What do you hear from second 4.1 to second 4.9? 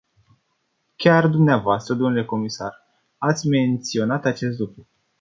acest lucru.